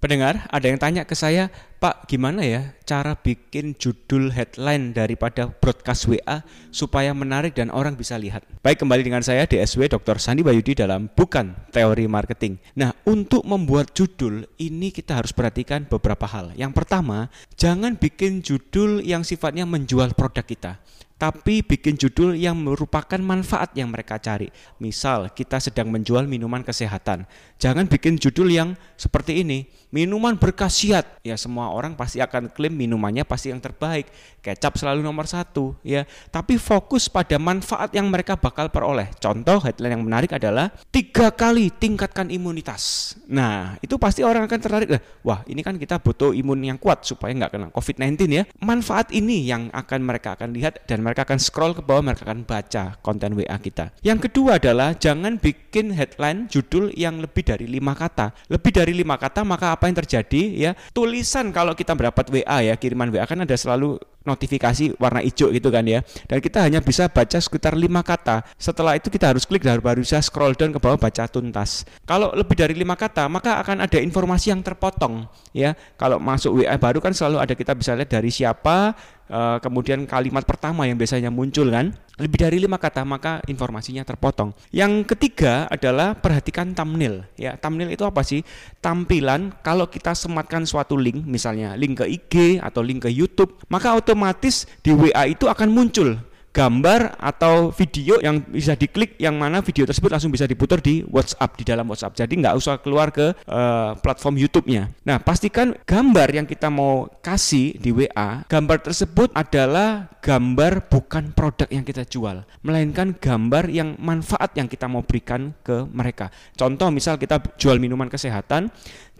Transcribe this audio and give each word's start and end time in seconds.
Pendengar, 0.00 0.48
ada 0.48 0.64
yang 0.64 0.80
tanya 0.80 1.04
ke 1.04 1.12
saya, 1.12 1.52
Pak, 1.80 2.12
gimana 2.12 2.44
ya 2.44 2.76
cara 2.84 3.16
bikin 3.16 3.72
judul 3.72 4.36
headline 4.36 4.92
daripada 4.92 5.48
broadcast 5.48 6.04
WA 6.12 6.44
supaya 6.68 7.16
menarik 7.16 7.56
dan 7.56 7.72
orang 7.72 7.96
bisa 7.96 8.20
lihat? 8.20 8.44
Baik, 8.60 8.84
kembali 8.84 9.00
dengan 9.00 9.24
saya 9.24 9.48
DSW 9.48 9.88
Dr. 9.88 10.20
Sandi 10.20 10.44
Bayudi 10.44 10.76
dalam 10.76 11.08
Bukan 11.08 11.56
Teori 11.72 12.04
Marketing. 12.04 12.60
Nah, 12.76 12.92
untuk 13.08 13.48
membuat 13.48 13.96
judul 13.96 14.44
ini 14.60 14.92
kita 14.92 15.24
harus 15.24 15.32
perhatikan 15.32 15.88
beberapa 15.88 16.28
hal. 16.28 16.52
Yang 16.52 16.84
pertama, 16.84 17.32
jangan 17.56 17.96
bikin 17.96 18.44
judul 18.44 19.00
yang 19.00 19.24
sifatnya 19.24 19.64
menjual 19.64 20.12
produk 20.12 20.44
kita 20.44 20.76
tapi 21.20 21.60
bikin 21.60 22.00
judul 22.00 22.32
yang 22.32 22.56
merupakan 22.56 23.20
manfaat 23.20 23.76
yang 23.76 23.92
mereka 23.92 24.16
cari. 24.16 24.48
Misal, 24.80 25.28
kita 25.28 25.60
sedang 25.60 25.92
menjual 25.92 26.24
minuman 26.24 26.64
kesehatan. 26.64 27.28
Jangan 27.60 27.84
bikin 27.92 28.16
judul 28.16 28.48
yang 28.48 28.72
seperti 28.96 29.44
ini, 29.44 29.68
minuman 29.92 30.40
berkhasiat. 30.40 31.20
Ya, 31.20 31.36
semua 31.36 31.69
orang 31.70 31.94
pasti 31.94 32.18
akan 32.18 32.50
klaim 32.50 32.74
minumannya 32.74 33.22
pasti 33.22 33.54
yang 33.54 33.62
terbaik. 33.62 34.10
Kecap 34.40 34.76
selalu 34.76 35.04
nomor 35.04 35.28
satu, 35.28 35.76
ya. 35.84 36.08
Tapi 36.32 36.56
fokus 36.56 37.06
pada 37.06 37.36
manfaat 37.36 37.92
yang 37.92 38.08
mereka 38.08 38.34
bakal 38.34 38.72
peroleh. 38.72 39.12
Contoh 39.20 39.60
headline 39.62 40.00
yang 40.00 40.04
menarik 40.04 40.32
adalah 40.34 40.72
tiga 40.90 41.30
kali 41.30 41.68
tingkatkan 41.70 42.32
imunitas. 42.32 43.14
Nah, 43.28 43.76
itu 43.84 44.00
pasti 44.00 44.24
orang 44.24 44.48
akan 44.48 44.58
tertarik. 44.58 44.88
Wah, 45.22 45.44
ini 45.46 45.60
kan 45.60 45.76
kita 45.76 46.00
butuh 46.00 46.32
imun 46.32 46.60
yang 46.64 46.78
kuat 46.80 47.04
supaya 47.04 47.30
nggak 47.36 47.52
kena 47.52 47.66
COVID-19 47.70 48.16
ya. 48.32 48.44
Manfaat 48.64 49.12
ini 49.12 49.44
yang 49.44 49.68
akan 49.70 50.00
mereka 50.02 50.34
akan 50.34 50.56
lihat 50.56 50.88
dan 50.88 51.04
mereka 51.04 51.28
akan 51.28 51.38
scroll 51.38 51.76
ke 51.76 51.82
bawah, 51.84 52.00
mereka 52.00 52.24
akan 52.26 52.42
baca 52.48 52.96
konten 53.04 53.36
WA 53.36 53.56
kita. 53.60 53.92
Yang 54.00 54.30
kedua 54.30 54.56
adalah 54.56 54.96
jangan 54.96 55.36
bikin 55.36 55.92
headline 55.92 56.48
judul 56.48 56.90
yang 56.96 57.20
lebih 57.20 57.44
dari 57.44 57.68
lima 57.68 57.92
kata. 57.92 58.32
Lebih 58.48 58.72
dari 58.72 58.92
lima 58.96 59.20
kata 59.20 59.44
maka 59.44 59.76
apa 59.76 59.86
yang 59.86 59.96
terjadi 60.00 60.42
ya? 60.56 60.72
Tulisan 60.90 61.52
kalau 61.60 61.76
kita 61.76 61.92
mendapat 61.92 62.32
WA 62.32 62.58
ya 62.64 62.74
kiriman 62.80 63.12
WA 63.12 63.28
kan 63.28 63.36
ada 63.44 63.52
selalu 63.52 64.00
notifikasi 64.24 64.96
warna 64.96 65.20
hijau 65.20 65.52
gitu 65.52 65.68
kan 65.68 65.84
ya. 65.84 66.00
Dan 66.24 66.40
kita 66.40 66.64
hanya 66.64 66.80
bisa 66.80 67.08
baca 67.12 67.36
sekitar 67.36 67.76
lima 67.76 68.00
kata. 68.00 68.48
Setelah 68.56 68.96
itu 68.96 69.12
kita 69.12 69.32
harus 69.32 69.44
klik 69.44 69.60
dan 69.60 69.80
baru 69.80 70.00
bisa 70.00 70.20
scroll 70.24 70.56
down 70.56 70.72
ke 70.72 70.80
bawah 70.80 70.96
baca 70.96 71.28
tuntas. 71.28 71.84
Kalau 72.08 72.32
lebih 72.32 72.56
dari 72.56 72.72
lima 72.72 72.96
kata 72.96 73.28
maka 73.28 73.60
akan 73.60 73.84
ada 73.84 74.00
informasi 74.00 74.56
yang 74.56 74.64
terpotong 74.64 75.28
ya. 75.52 75.76
Kalau 76.00 76.16
masuk 76.16 76.64
WA 76.64 76.76
baru 76.80 77.04
kan 77.04 77.12
selalu 77.12 77.44
ada 77.44 77.52
kita 77.52 77.76
bisa 77.76 77.92
lihat 77.92 78.08
dari 78.08 78.32
siapa 78.32 78.96
uh, 79.30 79.62
kemudian 79.62 80.04
kalimat 80.04 80.42
pertama 80.44 80.84
yang 80.84 80.98
biasanya 80.98 81.30
muncul 81.30 81.70
kan 81.70 81.94
lebih 82.20 82.36
dari 82.36 82.60
lima 82.60 82.76
kata 82.76 83.00
maka 83.06 83.40
informasinya 83.48 84.04
terpotong. 84.04 84.52
Yang 84.68 85.08
ketiga 85.16 85.64
adalah 85.72 86.12
perhatikan 86.12 86.76
thumbnail. 86.76 87.24
Ya, 87.40 87.56
thumbnail 87.56 87.96
itu 87.96 88.04
apa 88.04 88.20
sih? 88.20 88.44
Tampilan 88.84 89.56
kalau 89.64 89.88
kita 89.88 90.12
sematkan 90.12 90.68
suatu 90.68 91.00
link, 91.00 91.24
misalnya 91.24 91.72
link 91.80 91.96
ke 91.96 92.04
IG 92.04 92.34
atau 92.60 92.84
link 92.84 93.08
ke 93.08 93.10
YouTube, 93.10 93.56
maka 93.72 93.96
otomatis 93.96 94.68
di 94.84 94.92
WA 94.92 95.32
itu 95.32 95.48
akan 95.48 95.72
muncul 95.72 96.20
gambar 96.50 97.14
atau 97.18 97.70
video 97.70 98.18
yang 98.18 98.42
bisa 98.42 98.74
diklik 98.74 99.14
yang 99.22 99.38
mana 99.38 99.62
video 99.62 99.86
tersebut 99.86 100.10
langsung 100.10 100.34
bisa 100.34 100.50
diputar 100.50 100.82
di 100.82 101.06
WhatsApp 101.06 101.54
di 101.54 101.64
dalam 101.66 101.86
WhatsApp. 101.86 102.18
Jadi 102.18 102.42
nggak 102.42 102.54
usah 102.58 102.82
keluar 102.82 103.14
ke 103.14 103.32
uh, 103.46 103.94
platform 104.02 104.34
YouTube-nya. 104.38 104.90
Nah, 105.06 105.22
pastikan 105.22 105.74
gambar 105.86 106.28
yang 106.34 106.46
kita 106.46 106.66
mau 106.68 107.06
kasih 107.22 107.78
di 107.78 107.94
WA, 107.94 108.42
gambar 108.50 108.78
tersebut 108.82 109.30
adalah 109.34 110.10
gambar 110.20 110.90
bukan 110.90 111.32
produk 111.32 111.70
yang 111.72 111.86
kita 111.86 112.04
jual, 112.04 112.44
melainkan 112.60 113.16
gambar 113.16 113.70
yang 113.72 113.96
manfaat 113.96 114.52
yang 114.58 114.68
kita 114.68 114.84
mau 114.90 115.00
berikan 115.06 115.56
ke 115.64 115.86
mereka. 115.88 116.28
Contoh 116.58 116.92
misal 116.92 117.16
kita 117.16 117.40
jual 117.56 117.80
minuman 117.80 118.10
kesehatan, 118.10 118.68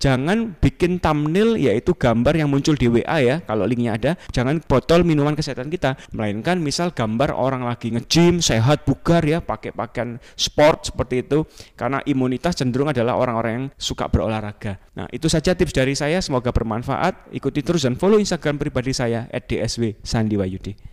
jangan 0.00 0.56
bikin 0.58 0.98
thumbnail 0.98 1.60
yaitu 1.60 1.92
gambar 1.92 2.34
yang 2.34 2.48
muncul 2.48 2.72
di 2.74 2.88
WA 2.88 3.18
ya 3.20 3.36
kalau 3.44 3.68
linknya 3.68 3.94
ada. 3.94 4.12
Jangan 4.32 4.64
botol 4.64 5.04
minuman 5.04 5.36
kesehatan 5.36 5.68
kita 5.68 6.00
melainkan 6.16 6.58
misal 6.58 6.90
gambar 6.90 7.36
orang 7.36 7.68
lagi 7.68 7.92
nge-gym 7.92 8.40
sehat 8.40 8.88
bugar 8.88 9.22
ya 9.22 9.38
pakai 9.44 9.76
pakaian 9.76 10.16
sport 10.34 10.91
seperti 10.91 11.28
itu 11.28 11.44
karena 11.76 12.00
imunitas 12.08 12.56
cenderung 12.58 12.88
adalah 12.91 13.20
orang-orang 13.20 13.52
yang 13.52 13.66
suka 13.76 14.08
berolahraga. 14.08 14.80
Nah 14.97 15.06
itu 15.12 15.28
saja 15.28 15.52
tips 15.52 15.76
dari 15.76 15.92
saya 15.92 16.19
semoga 16.25 16.50
bermanfaat. 16.50 17.30
Ikuti 17.36 17.60
terus 17.60 17.84
dan 17.84 17.94
follow 17.94 18.16
instagram 18.16 18.56
pribadi 18.56 18.96
saya 18.96 19.28
@dsw 19.30 20.00
Sandiwayudi 20.00 20.91